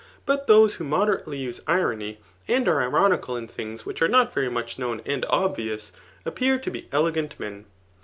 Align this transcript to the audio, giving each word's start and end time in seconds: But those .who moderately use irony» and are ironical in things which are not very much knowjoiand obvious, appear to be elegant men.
But 0.25 0.47
those 0.47 0.73
.who 0.77 0.83
moderately 0.83 1.37
use 1.37 1.61
irony» 1.67 2.19
and 2.47 2.67
are 2.67 2.81
ironical 2.81 3.37
in 3.37 3.47
things 3.47 3.85
which 3.85 4.01
are 4.01 4.07
not 4.07 4.33
very 4.33 4.49
much 4.49 4.77
knowjoiand 4.77 5.25
obvious, 5.29 5.91
appear 6.25 6.57
to 6.57 6.71
be 6.71 6.89
elegant 6.91 7.39
men. 7.39 7.65